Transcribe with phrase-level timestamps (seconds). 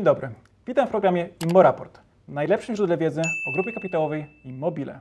[0.00, 0.30] Dzień dobry.
[0.66, 5.00] Witam w programie ImmoRaport, najlepszym źródle wiedzy o grupie kapitałowej Immobile.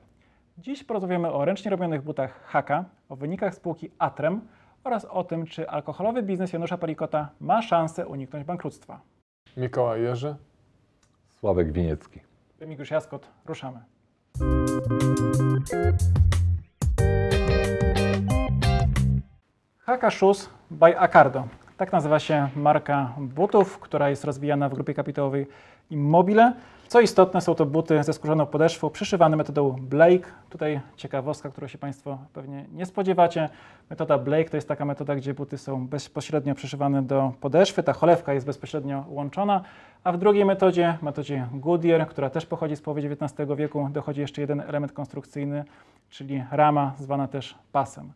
[0.57, 4.41] Dziś porozmawiamy o ręcznie robionych butach Haka, o wynikach spółki Atrem
[4.83, 9.01] oraz o tym, czy alkoholowy biznes Janusza Palikota ma szansę uniknąć bankructwa.
[9.57, 10.35] Mikołaj Jerzy.
[11.29, 12.19] Sławek Winiecki.
[12.59, 13.79] Remigiusz Jaskot, ruszamy.
[19.77, 21.47] Haka Shoes by Acardo.
[21.79, 25.47] Tak nazywa się marka butów, która jest rozwijana w grupie kapitałowej
[25.89, 26.53] Immobile.
[26.87, 30.27] Co istotne, są to buty ze skórzaną podeszwą, przyszywane metodą Blake.
[30.49, 33.49] Tutaj ciekawostka, którą się Państwo pewnie nie spodziewacie.
[33.89, 38.33] Metoda Blake to jest taka metoda, gdzie buty są bezpośrednio przyszywane do podeszwy, ta cholewka
[38.33, 39.61] jest bezpośrednio łączona,
[40.03, 44.41] a w drugiej metodzie, metodzie Goodyear, która też pochodzi z połowy XIX wieku, dochodzi jeszcze
[44.41, 45.63] jeden element konstrukcyjny,
[46.09, 48.11] czyli rama, zwana też pasem.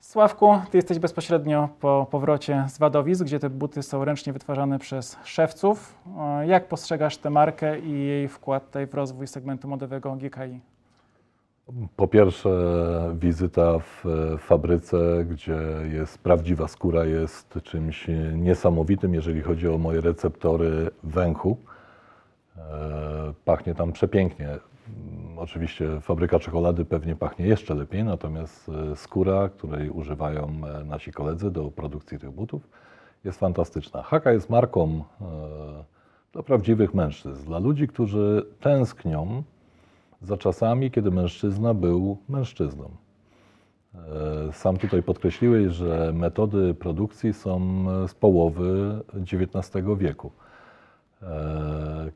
[0.00, 5.16] Sławku, ty jesteś bezpośrednio po powrocie z Wadowic, gdzie te buty są ręcznie wytwarzane przez
[5.24, 5.94] szewców.
[6.18, 10.60] E, Jak postrzegasz tę markę i jej wkład tutaj w rozwój segmentu modowego GKI?
[11.96, 12.50] Po pierwsze,
[13.14, 14.04] wizyta w
[14.38, 15.56] fabryce, gdzie
[15.92, 21.56] jest prawdziwa skóra, jest czymś niesamowitym, jeżeli chodzi o moje receptory węchu.
[22.56, 22.62] E,
[23.44, 24.48] Pachnie tam przepięknie.
[24.96, 31.12] Mm, Oczywiście fabryka czekolady pewnie pachnie jeszcze lepiej, natomiast e, skóra, której używają e, nasi
[31.12, 32.68] koledzy do produkcji tych butów,
[33.24, 34.02] jest fantastyczna.
[34.02, 35.24] Haka jest marką e,
[36.32, 39.42] dla prawdziwych mężczyzn, dla ludzi, którzy tęsknią
[40.22, 42.90] za czasami, kiedy mężczyzna był mężczyzną.
[44.52, 50.30] Sam tutaj podkreśliłeś, że metody produkcji są z połowy XIX wieku.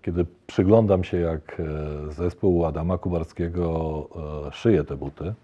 [0.05, 4.09] Kiedy przyglądam się, jak e, zespół Adama Kubarskiego
[4.47, 5.35] e, szyje te buty,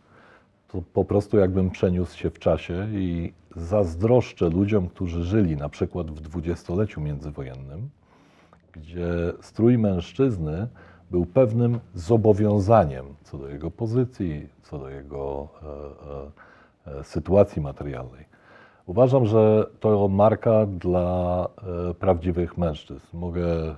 [0.68, 6.10] to po prostu jakbym przeniósł się w czasie i zazdroszczę ludziom, którzy żyli na przykład
[6.10, 7.90] w dwudziestoleciu międzywojennym,
[8.72, 9.08] gdzie
[9.40, 10.68] strój mężczyzny
[11.10, 15.48] był pewnym zobowiązaniem co do jego pozycji, co do jego
[16.86, 18.29] e, e, e, sytuacji materialnej.
[18.90, 21.48] Uważam, że to marka dla
[21.90, 23.06] e, prawdziwych mężczyzn.
[23.12, 23.74] Mogę e,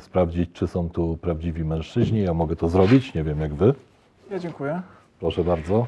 [0.00, 2.22] sprawdzić, czy są tu prawdziwi mężczyźni.
[2.22, 3.74] Ja mogę to zrobić, nie wiem jak wy.
[4.30, 4.82] Ja dziękuję.
[5.20, 5.86] Proszę bardzo.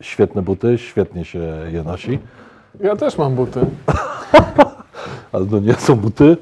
[0.00, 1.38] Świetne buty, świetnie się
[1.72, 2.18] je nosi,
[2.80, 3.60] Ja też mam buty.
[5.32, 6.36] ale to nie są buty.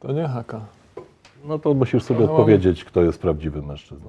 [0.00, 0.60] To nie haka.
[1.44, 4.08] No to musisz sobie No, mam- odpowiedzieć, kto jest prawdziwym mężczyzną.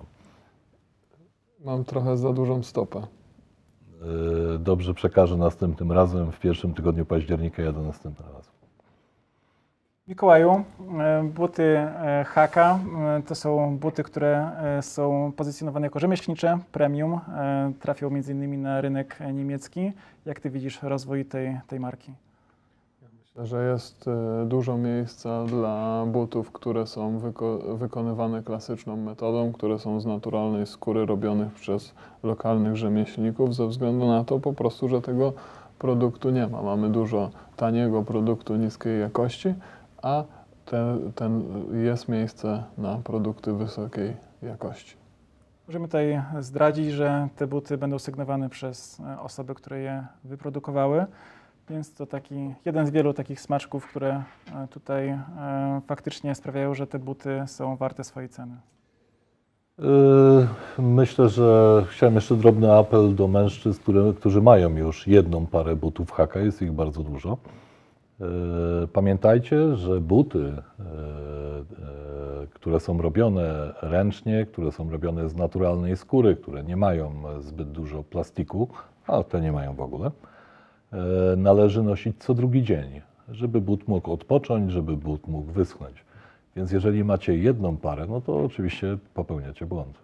[1.66, 3.02] Mam trochę za dużą stopę.
[4.02, 6.32] Yy, Dobrze przekażę następnym razem.
[6.32, 8.52] W pierwszym tygodniu października jadę następnym razem.
[10.08, 10.64] Mikołaju,
[11.00, 12.80] e, buty e, Haka
[13.28, 17.20] to są buty, które są pozycjonowane jako rzemieślnicze, premium,
[17.80, 18.62] trafią m.in.
[18.62, 19.92] na rynek niemiecki.
[20.26, 22.14] Jak ty widzisz rozwój tej, tej marki?
[23.44, 30.00] Że jest e, dużo miejsca dla butów, które są wyko- wykonywane klasyczną metodą, które są
[30.00, 31.94] z naturalnej skóry robionych przez
[32.24, 35.34] lokalnych rzemieślników, ze względu na to po prostu, że tego
[35.80, 36.62] produktu nie ma.
[36.62, 39.54] Mamy dużo taniego produktu niskiej jakości,
[40.02, 40.24] a
[40.66, 41.44] te, ten,
[41.86, 44.96] jest miejsce na produkty wysokiej jakości.
[45.68, 51.06] Możemy tutaj zdradzić, że te buty będą sygnowane przez e, osoby, które je wyprodukowały,
[51.70, 54.24] więc to taki jeden z wielu takich smaczków, które
[54.56, 58.56] e, tutaj e, faktycznie sprawiają, że te buty są warte swojej ceny.
[59.78, 60.48] Yy,
[60.80, 66.12] Myślę, że chciałem jeszcze drobny apel do mężczyzn, które, którzy mają już jedną parę butów
[66.12, 67.38] haka, jest ich bardzo dużo.
[68.94, 70.54] Pamiętajcie, że buty,
[72.54, 78.04] które są robione ręcznie, które są robione z naturalnej skóry, które nie mają zbyt dużo
[78.04, 78.68] plastiku,
[79.08, 80.12] a te nie mają w ogóle,
[81.38, 86.06] należy nosić co drugi dzień, żeby but mógł odpocząć, żeby but mógł wyschnąć.
[86.56, 89.98] Więc jeżeli macie jedną parę, no to oczywiście popełniacie błąd.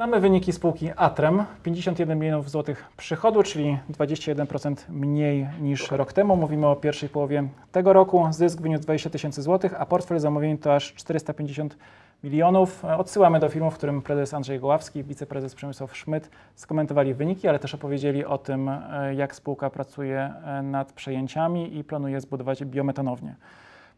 [0.00, 1.44] Znamy wyniki spółki Atrem.
[1.62, 6.36] 51 milionów złotych przychodu, czyli 21% mniej niż rok temu.
[6.36, 8.28] Mówimy o pierwszej połowie tego roku.
[8.30, 11.76] Zysk wyniósł 20 tysięcy złotych, a portfel zamówień to aż 450
[12.24, 12.84] milionów.
[12.84, 17.58] Odsyłamy do filmu, w którym prezes Andrzej Goławski i wiceprezes Przemysław Szmyt skomentowali wyniki, ale
[17.58, 23.34] też opowiedzieli o tym, e, jak spółka pracuje e, nad przejęciami i planuje zbudować biometanownię.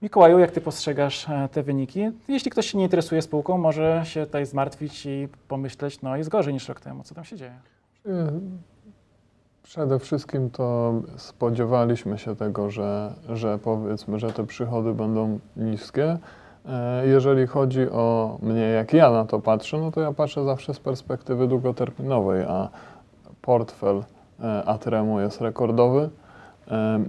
[0.02, 2.10] Mikołaju, jak ty postrzegasz e, te wyniki?
[2.28, 6.54] Jeśli ktoś się nie interesuje spółką, może się tutaj zmartwić i pomyśleć, no jest gorzej
[6.54, 7.02] niż rok temu.
[7.02, 7.54] Co tam się dzieje?
[9.62, 16.19] Przede wszystkim to spodziewaliśmy się tego, że, że powiedzmy, że te przychody będą niskie.
[16.69, 20.75] E, Jeżeli chodzi o mnie, jak ja na to patrzę, no to ja patrzę zawsze
[20.75, 22.69] z perspektywy długoterminowej, a
[23.43, 24.05] portfel
[24.41, 26.11] e, Atremu jest rekordowy.
[26.70, 27.00] E,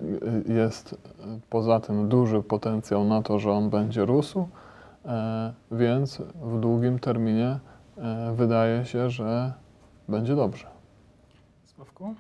[0.53, 0.95] Jest
[1.49, 4.47] poza tym duży potencjał na to, że on będzie rósł,
[5.71, 7.59] więc w długim terminie
[8.33, 9.53] wydaje się, że
[10.09, 10.67] będzie dobrze.
[11.65, 12.15] Sławku?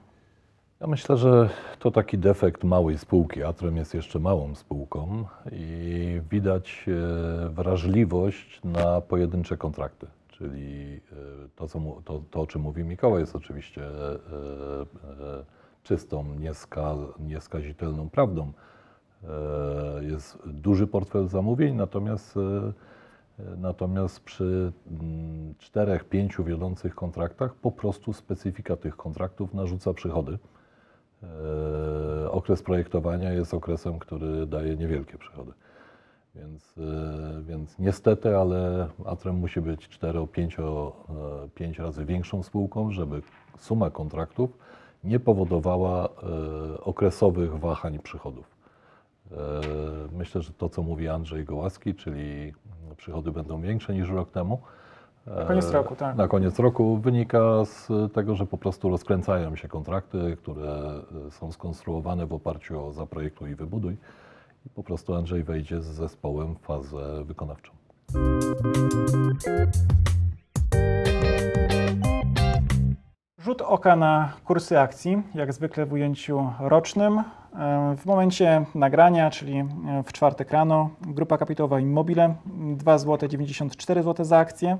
[0.83, 1.49] Ja myślę, że
[1.79, 3.43] to taki defekt małej spółki.
[3.43, 10.07] Atrem jest jeszcze małą spółką i widać e, wrażliwość na pojedyncze kontrakty.
[10.27, 11.15] Czyli e,
[11.55, 14.15] to, co to, to o czym mówi Mikołaj, jest oczywiście e,
[15.83, 18.51] czystą, nieska, nieskazitelną prawdą.
[20.01, 22.35] Jest duży portfel zamówień, natomiast,
[23.57, 30.37] natomiast przy mm, czterech, pięciu wiodących kontraktach po prostu specyfika tych kontraktów narzuca przychody.
[31.23, 35.51] E, Okres projektowania jest okresem, który daje niewielkie przychody.
[36.35, 40.91] Więc, e, więc niestety, ale Atrem musi być 4-5
[41.55, 43.21] 5 razy większą spółką, żeby
[43.57, 44.57] suma kontraktów
[45.03, 46.09] nie powodowała e,
[46.81, 48.55] okresowych wahań przychodów.
[49.31, 49.35] E,
[50.11, 52.53] Myślę, że to, co mówi Andrzej Gołaski, czyli
[52.97, 54.61] przychody będą większe niż rok temu.
[55.27, 56.15] Na koniec roku, tak.
[56.15, 60.91] Na koniec roku wynika z tego, że po prostu rozkręcają się kontrakty, które
[61.27, 63.97] e, są skonstruowane w oparciu o zaprojektuj i wybuduj.
[64.65, 67.71] I po prostu Andrzej wejdzie z zespołem w fazę wykonawczą.
[73.39, 77.19] Rzut oka na kursy akcji, jak zwykle w ujęciu rocznym.
[77.19, 79.67] E, W momencie nagrania, czyli e,
[80.05, 82.35] w czwartek rano, grupa kapitałowa Immobile
[82.75, 84.77] 2 zł 94 zł za akcję,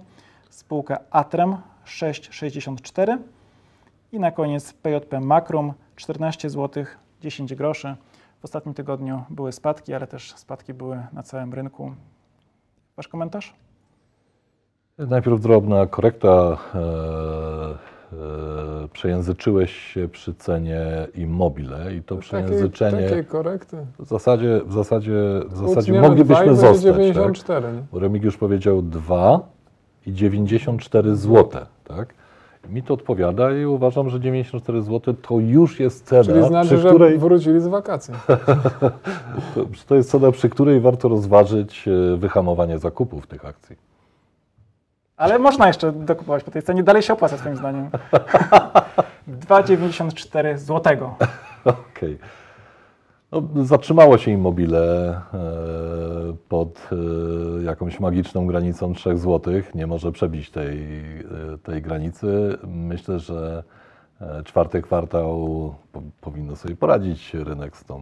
[0.53, 3.17] spółka Atrem 6,64
[4.11, 6.85] i na koniec PJP Makrum 14 zł
[7.21, 7.95] 10 groszy.
[8.41, 11.91] W ostatnim tygodniu były spadki, ale też spadki były na całym rynku.
[12.97, 13.53] Wasz komentarz?
[14.97, 16.57] Najpierw drobna korekta.
[16.75, 16.79] E,
[18.13, 23.77] e, przejęzyczyłeś się przy cenie Immobile i to przejęzyczenie Takiej, takiej korekty.
[23.99, 25.13] w zasadzie, w zasadzie,
[25.47, 26.83] w zasadzie dwa i moglibyśmy zostać.
[26.83, 26.95] Tak?
[26.95, 27.73] 94.
[27.73, 27.83] nie?
[27.91, 29.53] Bo Remigiusz powiedział 2
[30.07, 32.13] i 94 zł, tak?
[32.69, 36.77] Mi to odpowiada i uważam, że 94 zł to już jest cena, Czyli znaczy, przy
[36.77, 38.13] że której, wrócili z wakacji.
[39.55, 43.75] to, to jest cena, przy której warto rozważyć e, wyhamowanie zakupów tych akcji.
[45.17, 47.89] Ale można jeszcze dokupować po tej cenie, dalej się opłaca swoim zdaniem.
[49.47, 51.15] 2,94 złotego.
[51.65, 52.17] Okej.
[53.33, 55.19] No, zatrzymało się immobile e,
[56.49, 59.53] pod e, jakąś magiczną granicą 3 zł.
[59.75, 60.79] Nie może przebić tej,
[61.19, 62.57] e, tej granicy.
[62.67, 63.63] Myślę, że
[64.45, 68.01] czwarty kwartał po, powinno sobie poradzić rynek z tą,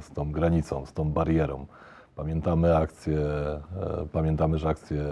[0.00, 1.66] z tą granicą, z tą barierą.
[2.16, 3.18] Pamiętamy akcje,
[4.12, 5.04] pamiętamy, że akcje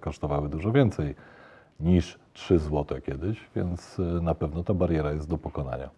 [0.00, 1.14] kosztowały dużo więcej
[1.80, 5.90] niż 3 zł kiedyś, więc na pewno ta bariera jest do pokonania.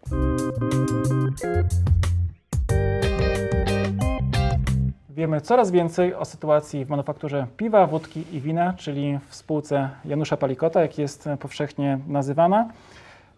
[5.11, 10.37] Wiemy coraz więcej o sytuacji w manufakturze piwa, wódki i wina, czyli w spółce Janusza
[10.37, 12.69] Palikota, jak jest powszechnie nazywana.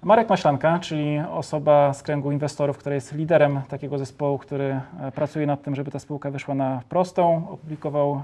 [0.03, 5.47] Marek Maślanka, czyli osoba z kręgu inwestorów, która jest liderem takiego zespołu, który e, pracuje
[5.47, 8.23] nad tym, żeby ta spółka wyszła na prostą, opublikował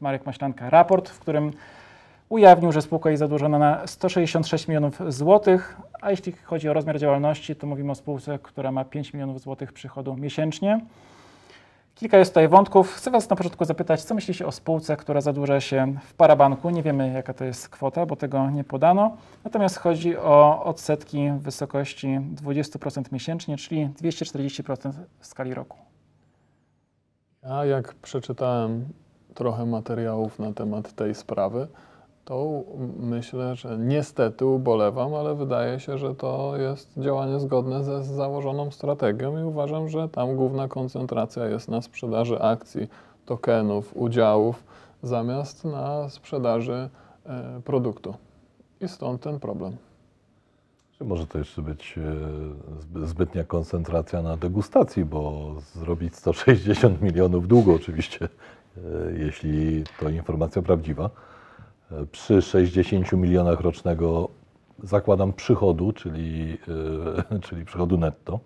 [0.00, 1.52] Marek Maślanka raport, w którym
[2.28, 7.56] ujawnił, że spółka jest zadłużona na 166 milionów złotych, a jeśli chodzi o rozmiar działalności,
[7.56, 10.80] to mówimy o spółce, która ma 5 milionów złotych przychodu miesięcznie.
[11.94, 12.92] Kilka jest tutaj wątków.
[12.92, 16.70] Chcę Was na początku zapytać, co myślicie o spółce, która zadłuża się w parabanku?
[16.70, 19.16] Nie wiemy, jaka to jest kwota, bo tego nie podano.
[19.44, 25.78] Natomiast chodzi o odsetki w wysokości 20% miesięcznie, czyli 240% w skali roku.
[27.42, 28.88] Ja jak przeczytałem
[29.34, 31.68] trochę materiałów na temat tej sprawy,
[32.26, 32.62] to
[33.00, 39.40] myślę, że niestety ubolewam, ale wydaje się, że to jest działanie zgodne ze założoną strategią
[39.40, 42.88] i uważam, że tam główna koncentracja jest na sprzedaży akcji,
[43.26, 44.64] tokenów, udziałów,
[45.02, 46.88] zamiast na sprzedaży
[47.26, 48.14] e, produktu.
[48.80, 49.76] I stąd ten problem.
[50.98, 52.02] Czy może to jeszcze być e,
[52.80, 58.28] zby- zbytnia koncentracja na degustacji, bo zrobić 160 milionów długo oczywiście,
[58.76, 58.80] e,
[59.18, 61.10] jeśli to informacja prawdziwa.
[62.12, 64.28] Przy 60 milionach rocznego
[64.82, 66.58] zakładam przychodu, czyli,
[67.30, 68.40] e, czyli przychodu netto,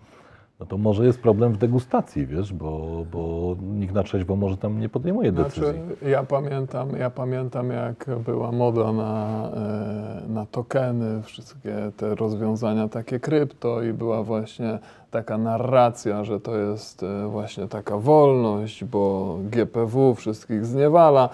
[0.61, 4.79] no to może jest problem w degustacji, wiesz, bo, bo nikt na trzeźwo może tam
[4.79, 5.61] nie podejmuje decyzji.
[5.61, 12.87] Znaczy, ja pamiętam, ja pamiętam, jak była moda na, e, na tokeny, wszystkie te rozwiązania
[12.87, 14.79] takie krypto i była właśnie
[15.11, 21.29] taka narracja, że to jest e, właśnie taka wolność, bo GPW wszystkich zniewala.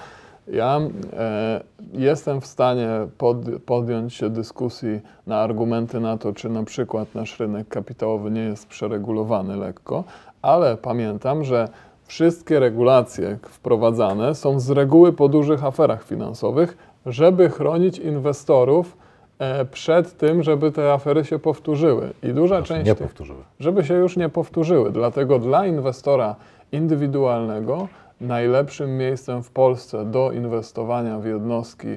[0.51, 0.79] Ja
[1.13, 1.63] e,
[1.93, 7.39] jestem w stanie pod, podjąć się dyskusji na argumenty na to, czy na przykład nasz
[7.39, 10.03] rynek kapitałowy nie jest przeregulowany lekko,
[10.41, 11.69] ale pamiętam, że
[12.05, 18.97] wszystkie regulacje wprowadzane są z reguły po dużych aferach finansowych, żeby chronić inwestorów
[19.39, 22.09] e, przed tym, żeby te afery się powtórzyły.
[22.23, 23.39] I duża Znaczy, część nie tych, powtórzyły.
[23.59, 24.91] żeby się już nie powtórzyły.
[24.91, 26.35] Dlatego dla inwestora
[26.71, 27.87] indywidualnego
[28.21, 31.87] najlepszym miejscem w Polsce do inwestowania w jednostki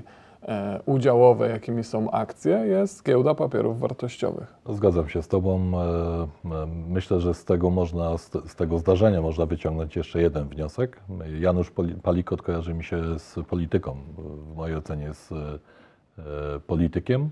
[0.43, 4.55] e, udziałowe, jakimi są akcje, jest giełda papierów wartościowych.
[4.69, 5.73] Zgadzam się z Tobą.
[5.81, 10.23] E, e, Myślę, że z tego, można, z te- z tego zdarzenia można wyciągnąć jeszcze
[10.23, 11.01] jeden wniosek.
[11.41, 11.73] Janusz
[12.03, 13.97] Palikot kojarzy mi się z polityką.
[14.53, 16.21] W mojej ocenie e,
[16.67, 17.31] politykiem.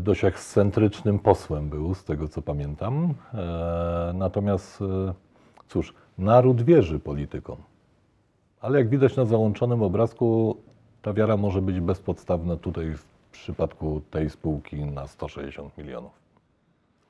[0.00, 3.14] Dość ekscentrycznym posłem był, z tego co pamiętam.
[4.14, 4.78] Natomiast,
[5.68, 7.56] cóż, naród wierzy politykom.
[8.60, 10.56] Ale jak widać na załączonym obrazku,
[11.02, 16.10] ta wiara może być bezpodstawna tutaj w przypadku tej spółki na 160 milionów.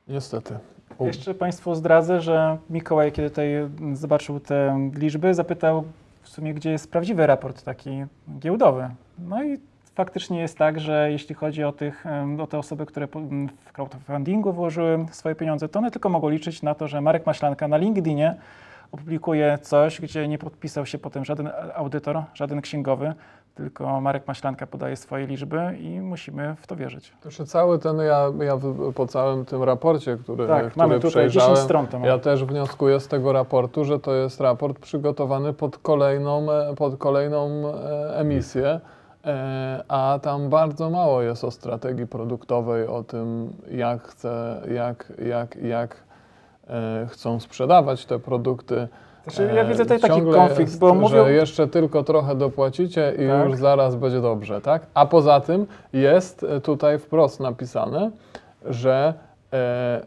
[0.08, 0.58] Niestety.
[0.98, 3.48] U- Jeszcze Państwu zdradzę, że Mikołaj, kiedy tutaj
[3.92, 5.84] zobaczył te liczby, zapytał
[6.22, 7.90] w sumie, gdzie jest prawdziwy raport taki
[8.38, 8.88] giełdowy.
[9.18, 9.58] No i
[9.94, 12.04] faktycznie jest tak, że jeśli chodzi o, tych,
[12.42, 13.06] o te osoby, które
[13.66, 17.68] w crowdfundingu włożyły swoje pieniądze, to one tylko mogą liczyć na to, że Marek Maślanka
[17.68, 18.34] na LinkedInie
[18.92, 23.14] opublikuje coś, gdzie nie podpisał się potem żaden audytor, żaden księgowy,
[23.54, 27.12] tylko Marek Maślanka podaje swoje liczby i musimy w to wierzyć.
[27.24, 28.58] Jeszcze cały ten, ja, ja
[28.94, 31.86] po całym tym raporcie, który, Tak, który mamy tutaj 10 przejrzałem, stron.
[31.86, 36.74] To ja też wnioskuję z tego raportu, że to jest raport przygotowany pod kolejną, e,
[36.74, 38.80] pod kolejną e, emisję,
[39.24, 45.56] e, a tam bardzo mało jest o strategii produktowej, o tym, jak, chce, jak, jak,
[45.56, 46.09] jak
[47.08, 48.88] chcą sprzedawać te produkty.
[49.24, 51.24] Znaczy, ja E, widzę tutaj taki ciągle konflikt, jest, bo mówią...
[51.24, 53.48] że jeszcze tylko trochę dopłacicie i Tak.
[53.48, 54.86] już zaraz będzie dobrze, tak?
[54.94, 58.10] A poza tym jest e, tutaj wprost napisane,
[58.64, 59.14] że
[59.52, 60.00] e,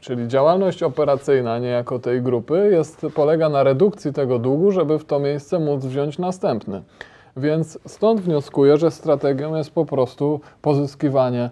[0.00, 5.18] czyli działalność operacyjna niejako tej grupy jest, polega na redukcji tego długu, żeby w to
[5.18, 6.82] miejsce móc wziąć następny.
[7.36, 11.50] Więc stąd wnioskuję, że strategią jest po prostu pozyskiwanie e,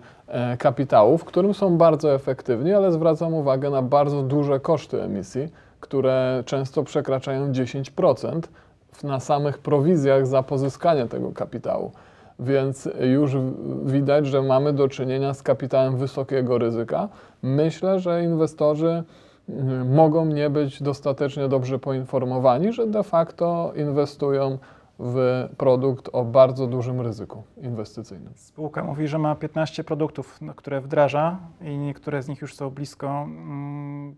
[0.59, 5.49] kapitału, w którym są bardzo efektywni, ale zwracam uwagę na bardzo duże koszty emisji,
[5.81, 8.49] które często przekraczają 10%
[8.93, 11.93] w- na samych prowizjach za pozyskanie tego kapitału.
[12.39, 13.37] Więc już
[13.85, 17.09] widać, że mamy do czynienia z kapitałem wysokiego ryzyka.
[17.43, 19.03] Myślę, że inwestorzy
[19.49, 24.59] mm, mogą nie być dostatecznie dobrze poinformowani, że de facto inwestują
[24.99, 28.33] w produkt o bardzo dużym ryzyku inwestycyjnym.
[28.37, 32.71] Spółka mówi, że ma 15 produktów, no, które wdraża i niektóre z nich już są
[32.71, 34.17] blisko mm,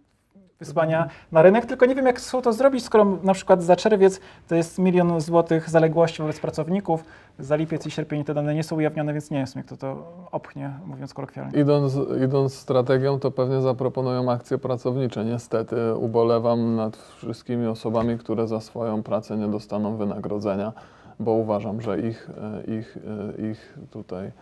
[0.58, 4.20] wysłania na rynek, tylko nie wiem, jak chcą to zrobić, skoro na przykład za czerwiec
[4.48, 7.04] to jest milion złotych zaległości wobec pracowników,
[7.38, 10.12] za lipiec i sierpień te dane nie są ujawnione, więc nie wiem, jak to to
[10.32, 11.60] opchnie, mówiąc kolokwialnie.
[11.60, 15.24] Idąc, idąc strategią, to pewnie zaproponują akcje pracownicze.
[15.24, 20.72] Niestety ubolewam nad wszystkimi osobami, które za swoją pracę nie dostaną wynagrodzenia,
[21.20, 22.98] bo uważam, że ich, e, ich,
[23.38, 24.32] e, ich tutaj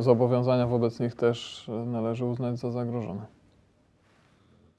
[0.00, 3.26] zobowiązania wobec nich też należy uznać za zagrożone.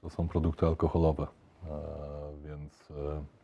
[0.02, 1.68] To są produkty alkoholowe, e,
[2.48, 3.36] więc e,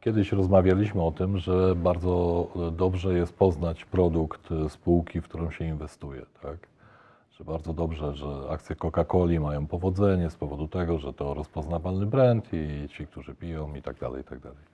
[0.00, 5.50] kiedyś rozmawialiśmy o tym, że bardzo e, dobrze jest poznać produkt e, spółki, w którą
[5.50, 6.56] się inwestuje, tak?
[7.30, 12.48] Że bardzo dobrze, że akcje Coca-Coli mają powodzenie z powodu tego, że to rozpoznawalny brand
[12.52, 14.64] i ci, którzy piją i tak dalej, i tak dalej.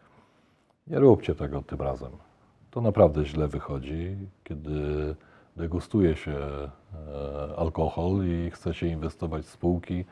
[0.87, 2.11] Nie róbcie tego tym razem.
[2.71, 5.15] To naprawdę źle wychodzi, kiedy
[5.57, 6.71] degustuje się e,
[7.57, 10.05] alkohol i chce się inwestować w spółki,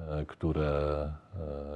[0.00, 1.12] e, które,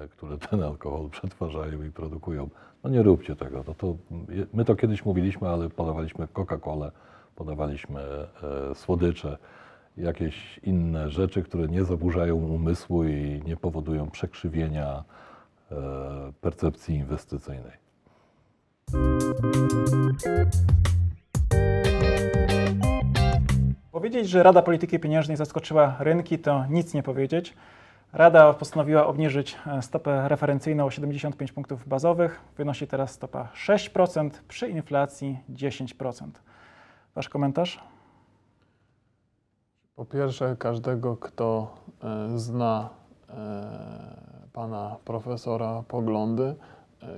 [0.04, 2.48] e, które ten alkohol przetwarzają i produkują.
[2.84, 3.64] No nie róbcie tego.
[3.66, 3.96] No to,
[4.52, 6.90] my to kiedyś mówiliśmy, ale podawaliśmy Coca-Colę,
[7.36, 8.00] podawaliśmy
[8.74, 9.38] słodycze,
[9.96, 15.04] jakieś inne rzeczy, które nie zaburzają umysłu i nie powodują przekrzywienia
[16.40, 17.89] percepcji inwestycyjnej.
[23.92, 27.56] Powiedzieć, że Rada Polityki Pieniężnej zaskoczyła rynki, to nic nie powiedzieć.
[28.12, 32.40] Rada postanowiła obniżyć e, stopę referencyjną o 75 punktów bazowych.
[32.56, 36.30] Wynosi teraz stopa 6% przy inflacji 10%.
[37.14, 37.80] Wasz komentarz?
[39.96, 42.90] Po pierwsze, każdego, kto e, zna
[43.28, 43.34] e,
[44.52, 46.54] pana profesora poglądy,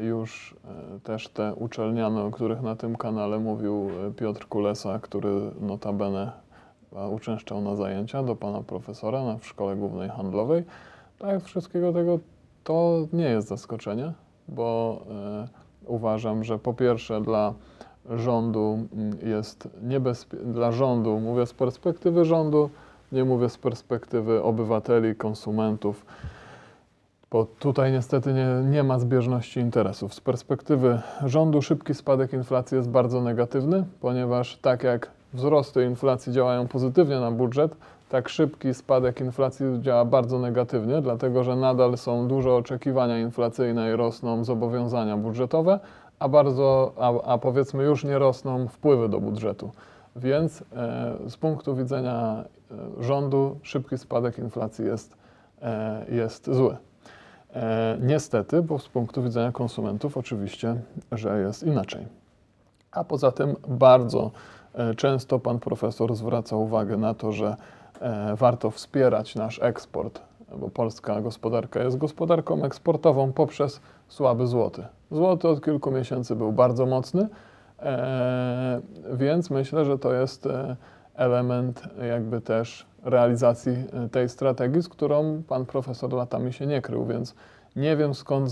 [0.00, 0.56] już
[0.96, 6.32] e, też te uczelniane, o których na tym kanale mówił e, Piotr Kulesa, który notabene
[6.92, 10.64] e, uczęszczał na zajęcia do pana profesora na, w Szkole Głównej Handlowej.
[11.18, 12.18] Tak, wszystkiego tego
[12.64, 14.12] to nie jest zaskoczenie.
[14.48, 15.00] bo
[15.86, 17.54] uważam, że po pierwsze dla
[18.10, 22.70] rządu mm, jest niebezpieczne, dla rządu, mówię z perspektywy rządu,
[23.12, 26.06] nie mówię z perspektywy obywateli, konsumentów,
[27.32, 30.14] bo tutaj niestety nie, nie ma zbieżności interesów.
[30.14, 36.68] Z perspektywy rządu szybki spadek inflacji jest bardzo negatywny, ponieważ tak jak wzrosty inflacji działają
[36.68, 37.76] pozytywnie na budżet,
[38.08, 43.96] tak szybki spadek inflacji działa bardzo negatywnie, dlatego że nadal są duże oczekiwania inflacyjne i
[43.96, 45.80] rosną zobowiązania budżetowe,
[46.18, 49.70] a bardzo, a, a powiedzmy już nie rosną wpływy do budżetu.
[50.16, 52.44] Więc e, z punktu widzenia
[52.98, 55.16] e, rządu szybki spadek inflacji jest,
[55.62, 56.76] e, jest zły.
[57.54, 60.76] E, niestety, bo z punktu widzenia konsumentów oczywiście,
[61.12, 62.06] że jest inaczej.
[62.92, 64.30] A poza tym bardzo
[64.74, 67.56] e, często pan profesor zwraca uwagę na to, że
[68.00, 70.20] e, warto wspierać nasz eksport,
[70.56, 74.84] bo polska gospodarka jest gospodarką eksportową poprzez słaby złoty.
[75.10, 77.28] Złoty od kilku miesięcy był bardzo mocny,
[77.82, 78.80] e,
[79.12, 80.48] więc myślę, że to jest
[81.14, 87.06] element jakby też realizacji e, tej strategii, z którą pan profesor latami się nie krył,
[87.06, 87.34] więc
[87.76, 88.50] nie wiem skąd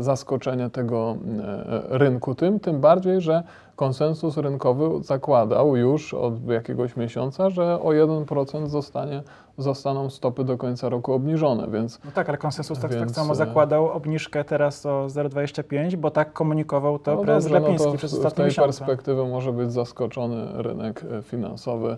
[0.00, 3.42] zaskoczenie tego e, rynku tym, tym bardziej, że
[3.76, 9.22] konsensus rynkowy zakładał już od jakiegoś miesiąca, że o 1% zostanie,
[9.58, 13.32] zostaną stopy do końca roku obniżone, więc No tak, ale konsensus tak, tak Więc, samo
[13.32, 17.92] e, zakładał obniżkę teraz o 0,25, bo tak komunikował to No prezes dobrze, Glapiński no
[17.92, 18.68] to przez ostatnie W tej miesiące.
[18.68, 21.96] perspektywy może być zaskoczony rynek e, finansowy.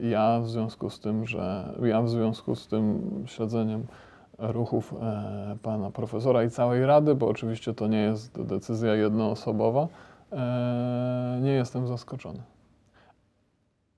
[0.00, 3.86] Ja w związku z tym, że ja w związku z tym śledzeniem
[4.38, 9.88] ruchów e, pana profesora i całej rady, bo oczywiście to nie jest decyzja jednoosobowa,
[10.32, 12.38] e, nie jestem zaskoczony.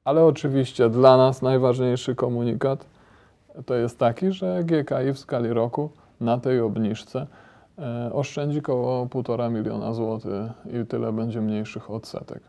[0.05, 2.87] Ale oczywiście dla nas najważniejszy komunikat
[3.67, 5.91] to jest taki, że GKI w skali roku
[6.21, 7.27] na tej obniżce
[7.79, 10.33] e, oszczędzi około 1,5 miliona złotych
[10.83, 12.41] i tyle będzie mniejszych odsetek.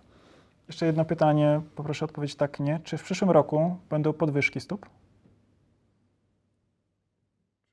[0.67, 2.79] Jeszcze jedno pytanie, poproszę odpowiedź tak, nie.
[2.83, 4.85] Czy w przyszłym roku będą podwyżki stóp?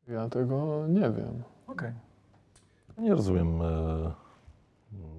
[0.09, 1.43] Ja tego nie wiem.
[1.67, 1.93] Okej.
[2.99, 3.67] Nie rozumiem, e,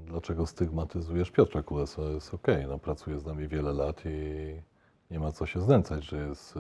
[0.08, 2.02] dlaczego stygmatyzujesz Piotra Kulesa.
[2.02, 4.56] Jest okej, no, pracuje z nami wiele lat i
[5.12, 6.60] nie ma co się znęcać, że jest e,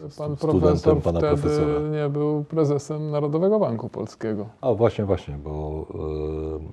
[0.00, 1.80] Pan stu- profesor studentem pana wtedy profesora.
[1.88, 4.48] nie był prezesem Narodowego Banku Polskiego.
[4.60, 5.86] A właśnie, właśnie, bo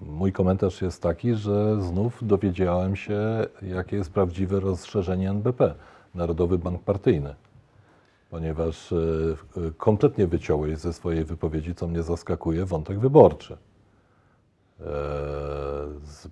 [0.01, 3.19] e, mój komentarz jest taki, że znów dowiedziałem się,
[3.61, 5.73] jakie jest prawdziwe rozszerzenie NBP,
[6.15, 7.35] Narodowy Bank Partyjny.
[8.31, 13.57] Ponieważ e, e, kompletnie wyciąłeś ze swojej wypowiedzi, co mnie zaskakuje, wątek wyborczy.
[14.79, 14.85] E,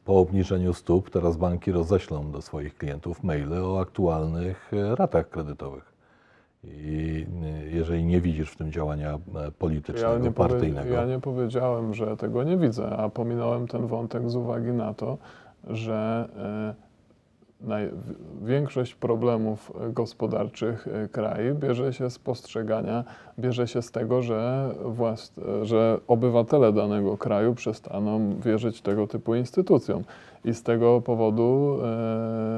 [0.05, 5.93] Po obniżeniu stóp teraz banki roześlą do swoich klientów maile o aktualnych ratach kredytowych.
[6.63, 7.25] I
[7.71, 9.19] jeżeli nie widzisz w tym działania
[9.59, 14.35] politycznego, Ja partyjnego, ja nie powiedziałem, że tego nie widzę, a pominąłem ten wątek z
[14.35, 15.17] uwagi na to,
[15.67, 16.29] że
[17.61, 17.89] naj,
[18.41, 23.03] większość problemów gospodarczych e, kraju bierze się z postrzegania,
[23.39, 24.69] bierze się z tego, że,
[25.61, 30.03] że obywatele danego kraju przestaną wierzyć tego typu instytucjom.
[30.45, 31.79] I z tego powodu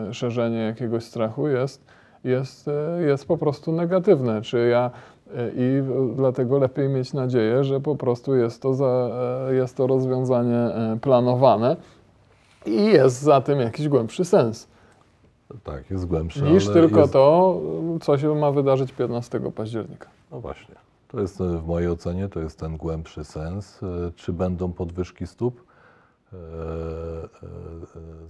[0.09, 1.85] e, szerzenie jakiegoś strachu jest,
[2.23, 4.41] jest, e, jest po prostu negatywne.
[4.41, 4.91] Czy ja
[5.35, 5.83] e, i
[6.15, 9.09] dlatego lepiej mieć nadzieję, że po prostu jest to, za,
[9.51, 10.69] jest to rozwiązanie
[11.01, 11.77] planowane
[12.65, 14.70] i jest za tym jakiś głębszy sens.
[15.63, 16.51] Tak, jest głębsze.
[16.51, 17.61] Niż tylko jest, to,
[18.01, 20.09] co się ma wydarzyć 15 października.
[20.31, 20.75] No właśnie.
[21.07, 23.83] To jest e, w mojej ocenie to jest ten głębszy sens.
[23.83, 25.63] E, Czy będą podwyżki stóp?
[26.33, 26.37] E,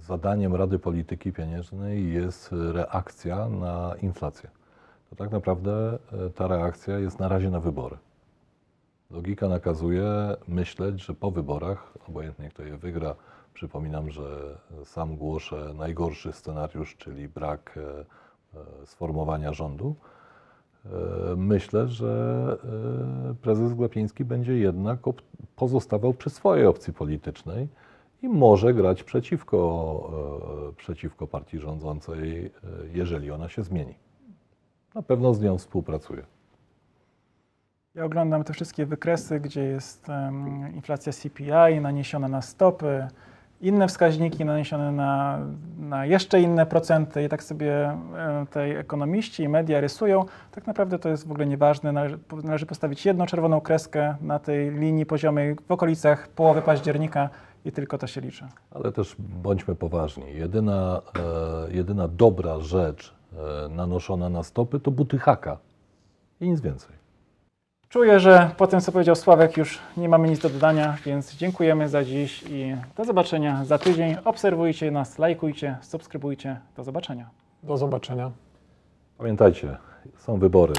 [0.00, 4.50] Zadaniem Rady Polityki Pieniężnej jest reakcja na inflację.
[5.10, 5.98] To tak naprawdę
[6.34, 7.96] ta reakcja jest na razie na wybory.
[9.10, 13.14] Logika nakazuje myśleć, że po wyborach, obojętnie kto je wygra,
[13.54, 17.80] przypominam, że sam głoszę najgorszy scenariusz, czyli brak e,
[18.82, 19.96] e, sformowania rządu.
[20.84, 20.88] E,
[21.36, 22.56] Myślę, że
[23.42, 24.98] prezes Glapiński będzie jednak
[25.56, 27.68] pozostawał przy swojej opcji politycznej
[28.22, 32.52] i może grać przeciwko, przeciwko partii rządzącej,
[32.92, 33.94] jeżeli ona się zmieni.
[34.94, 36.22] Na pewno z nią współpracuje.
[37.94, 43.08] Ja oglądam te wszystkie wykresy, gdzie jest em, inflacja CPI naniesiona na stopy,
[43.62, 45.38] inne wskaźniki naniesione na,
[45.78, 50.24] na jeszcze inne procenty i tak sobie em, tej ekonomiści i media rysują.
[50.52, 51.92] Tak naprawdę to jest w ogóle nieważne.
[51.92, 57.28] Należy, należy postawić jedną czerwoną kreskę na tej linii poziomej w okolicach połowy października
[57.64, 58.44] i tylko to się liczy.
[58.70, 60.24] Ale też bądźmy poważni.
[60.34, 61.02] Jedyna,
[61.68, 63.14] e, jedyna dobra rzecz
[63.64, 65.58] e, nanoszona na stopy to buty haka
[66.40, 67.01] i nic więcej.
[67.92, 71.88] Czuję, że po tym, co powiedział Sławek, już nie mamy nic do dodania, więc dziękujemy
[71.88, 74.16] za dziś i do zobaczenia za tydzień.
[74.24, 76.60] Obserwujcie nas, lajkujcie, subskrybujcie.
[76.76, 77.30] Do zobaczenia.
[77.62, 78.30] Do zobaczenia.
[79.18, 79.76] Pamiętajcie,
[80.16, 80.74] są wybory.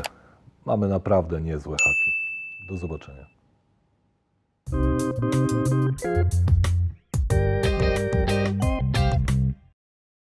[0.65, 2.12] Mamy naprawdę niezłe haki.
[2.69, 3.26] Do zobaczenia.